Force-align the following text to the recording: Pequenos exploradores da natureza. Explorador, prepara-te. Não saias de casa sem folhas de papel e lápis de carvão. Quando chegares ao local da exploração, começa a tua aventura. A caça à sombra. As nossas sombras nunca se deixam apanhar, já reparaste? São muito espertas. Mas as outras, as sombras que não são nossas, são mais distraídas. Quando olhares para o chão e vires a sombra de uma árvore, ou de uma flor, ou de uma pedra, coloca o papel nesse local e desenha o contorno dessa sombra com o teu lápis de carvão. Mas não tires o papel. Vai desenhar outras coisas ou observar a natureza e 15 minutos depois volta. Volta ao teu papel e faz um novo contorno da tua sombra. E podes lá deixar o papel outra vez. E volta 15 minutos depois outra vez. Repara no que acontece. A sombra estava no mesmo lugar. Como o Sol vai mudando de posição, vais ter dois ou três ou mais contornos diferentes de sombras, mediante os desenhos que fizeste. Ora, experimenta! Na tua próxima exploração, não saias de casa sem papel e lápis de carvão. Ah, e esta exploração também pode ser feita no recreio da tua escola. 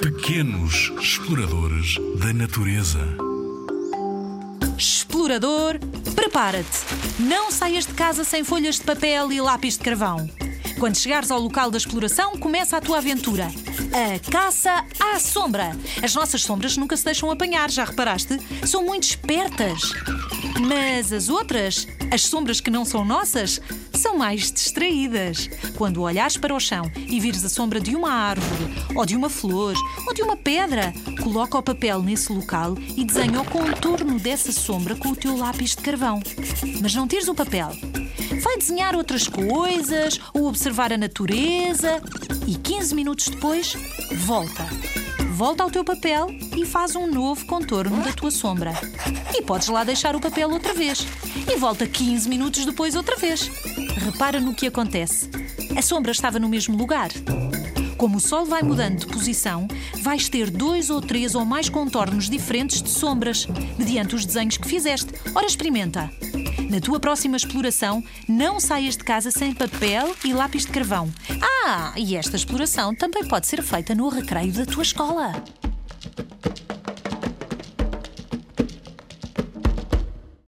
Pequenos 0.00 0.92
exploradores 1.00 1.96
da 2.18 2.32
natureza. 2.32 3.00
Explorador, 4.76 5.78
prepara-te. 6.14 6.78
Não 7.18 7.50
saias 7.50 7.86
de 7.86 7.94
casa 7.94 8.24
sem 8.24 8.44
folhas 8.44 8.76
de 8.76 8.82
papel 8.82 9.32
e 9.32 9.40
lápis 9.40 9.76
de 9.78 9.84
carvão. 9.84 10.28
Quando 10.78 10.96
chegares 10.96 11.30
ao 11.30 11.40
local 11.40 11.70
da 11.70 11.78
exploração, 11.78 12.36
começa 12.36 12.76
a 12.76 12.80
tua 12.80 12.98
aventura. 12.98 13.48
A 13.92 14.30
caça 14.30 14.84
à 14.98 15.18
sombra. 15.18 15.76
As 16.02 16.14
nossas 16.14 16.42
sombras 16.42 16.76
nunca 16.76 16.96
se 16.96 17.04
deixam 17.04 17.30
apanhar, 17.30 17.70
já 17.70 17.84
reparaste? 17.84 18.38
São 18.66 18.84
muito 18.84 19.04
espertas. 19.04 19.80
Mas 20.60 21.12
as 21.12 21.28
outras, 21.28 21.86
as 22.10 22.22
sombras 22.22 22.60
que 22.60 22.70
não 22.70 22.84
são 22.84 23.04
nossas, 23.04 23.60
são 23.98 24.16
mais 24.16 24.50
distraídas. 24.52 25.48
Quando 25.76 26.02
olhares 26.02 26.36
para 26.36 26.54
o 26.54 26.60
chão 26.60 26.90
e 26.96 27.20
vires 27.20 27.44
a 27.44 27.48
sombra 27.48 27.80
de 27.80 27.94
uma 27.94 28.10
árvore, 28.10 28.74
ou 28.94 29.06
de 29.06 29.16
uma 29.16 29.28
flor, 29.28 29.74
ou 30.06 30.14
de 30.14 30.22
uma 30.22 30.36
pedra, 30.36 30.92
coloca 31.22 31.58
o 31.58 31.62
papel 31.62 32.02
nesse 32.02 32.32
local 32.32 32.76
e 32.96 33.04
desenha 33.04 33.40
o 33.40 33.44
contorno 33.44 34.18
dessa 34.18 34.52
sombra 34.52 34.94
com 34.96 35.08
o 35.08 35.16
teu 35.16 35.36
lápis 35.36 35.70
de 35.70 35.82
carvão. 35.82 36.20
Mas 36.80 36.94
não 36.94 37.06
tires 37.06 37.28
o 37.28 37.34
papel. 37.34 37.70
Vai 38.42 38.58
desenhar 38.58 38.96
outras 38.96 39.28
coisas 39.28 40.20
ou 40.32 40.46
observar 40.46 40.92
a 40.92 40.98
natureza 40.98 42.02
e 42.46 42.56
15 42.56 42.94
minutos 42.94 43.28
depois 43.28 43.76
volta. 44.12 44.64
Volta 45.34 45.64
ao 45.64 45.70
teu 45.70 45.82
papel 45.82 46.28
e 46.56 46.64
faz 46.64 46.94
um 46.94 47.10
novo 47.10 47.44
contorno 47.44 48.04
da 48.04 48.12
tua 48.12 48.30
sombra. 48.30 48.72
E 49.34 49.42
podes 49.42 49.66
lá 49.66 49.82
deixar 49.82 50.14
o 50.14 50.20
papel 50.20 50.48
outra 50.48 50.72
vez. 50.72 51.04
E 51.52 51.56
volta 51.56 51.88
15 51.88 52.28
minutos 52.28 52.64
depois 52.64 52.94
outra 52.94 53.16
vez. 53.16 53.50
Repara 53.96 54.38
no 54.38 54.54
que 54.54 54.68
acontece. 54.68 55.28
A 55.76 55.82
sombra 55.82 56.12
estava 56.12 56.38
no 56.38 56.48
mesmo 56.48 56.76
lugar. 56.76 57.08
Como 57.96 58.18
o 58.18 58.20
Sol 58.20 58.46
vai 58.46 58.62
mudando 58.62 59.00
de 59.00 59.06
posição, 59.06 59.66
vais 60.02 60.28
ter 60.28 60.50
dois 60.50 60.88
ou 60.88 61.00
três 61.00 61.34
ou 61.34 61.44
mais 61.44 61.68
contornos 61.68 62.30
diferentes 62.30 62.80
de 62.80 62.90
sombras, 62.90 63.48
mediante 63.76 64.14
os 64.14 64.24
desenhos 64.24 64.56
que 64.56 64.68
fizeste. 64.68 65.12
Ora, 65.34 65.46
experimenta! 65.46 66.12
Na 66.74 66.80
tua 66.80 66.98
próxima 66.98 67.36
exploração, 67.36 68.02
não 68.28 68.58
saias 68.58 68.96
de 68.96 69.04
casa 69.04 69.30
sem 69.30 69.54
papel 69.54 70.12
e 70.24 70.32
lápis 70.32 70.66
de 70.66 70.72
carvão. 70.72 71.08
Ah, 71.40 71.92
e 71.96 72.16
esta 72.16 72.34
exploração 72.34 72.92
também 72.92 73.24
pode 73.24 73.46
ser 73.46 73.62
feita 73.62 73.94
no 73.94 74.08
recreio 74.08 74.52
da 74.52 74.66
tua 74.66 74.82
escola. 74.82 75.32